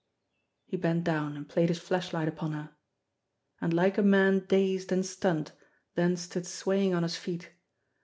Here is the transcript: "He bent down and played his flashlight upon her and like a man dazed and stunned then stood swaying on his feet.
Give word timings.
"He 0.71 0.77
bent 0.77 1.03
down 1.03 1.37
and 1.37 1.47
played 1.47 1.69
his 1.69 1.77
flashlight 1.77 2.27
upon 2.27 2.53
her 2.53 2.75
and 3.61 3.71
like 3.71 3.99
a 3.99 4.01
man 4.01 4.39
dazed 4.39 4.91
and 4.91 5.05
stunned 5.05 5.51
then 5.93 6.17
stood 6.17 6.47
swaying 6.47 6.95
on 6.95 7.03
his 7.03 7.17
feet. 7.17 7.51